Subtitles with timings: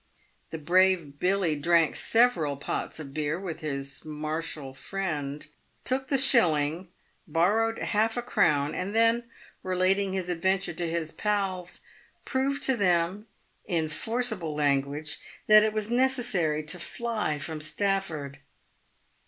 [0.49, 5.45] The brave Billy drank several pots of beer with his martial friend,
[5.83, 6.87] took the shilling,
[7.27, 9.25] borrowed half a crown, and then,
[9.61, 11.81] relating his adventure to his pals,
[12.25, 13.27] proved to them,
[13.65, 18.39] in forcible language, that it was necessary to fly from Stafford.